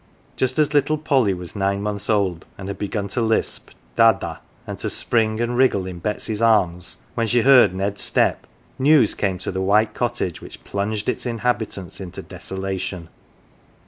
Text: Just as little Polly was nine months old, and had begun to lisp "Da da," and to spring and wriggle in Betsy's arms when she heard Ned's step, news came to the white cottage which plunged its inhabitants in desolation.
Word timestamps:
Just 0.35 0.57
as 0.57 0.73
little 0.73 0.97
Polly 0.97 1.31
was 1.31 1.55
nine 1.55 1.79
months 1.83 2.09
old, 2.09 2.43
and 2.57 2.67
had 2.67 2.79
begun 2.79 3.07
to 3.09 3.21
lisp 3.21 3.69
"Da 3.95 4.13
da," 4.13 4.37
and 4.65 4.79
to 4.79 4.89
spring 4.89 5.39
and 5.39 5.55
wriggle 5.55 5.85
in 5.85 5.99
Betsy's 5.99 6.41
arms 6.41 6.97
when 7.13 7.27
she 7.27 7.41
heard 7.41 7.75
Ned's 7.75 8.01
step, 8.01 8.47
news 8.79 9.13
came 9.13 9.37
to 9.37 9.51
the 9.51 9.61
white 9.61 9.93
cottage 9.93 10.41
which 10.41 10.63
plunged 10.63 11.07
its 11.07 11.27
inhabitants 11.27 12.01
in 12.01 12.09
desolation. 12.09 13.09